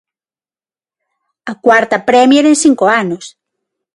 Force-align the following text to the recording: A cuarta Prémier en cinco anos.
A 1.51 1.53
cuarta 1.65 1.97
Prémier 2.09 2.45
en 2.51 2.57
cinco 2.63 2.85
anos. 3.03 3.25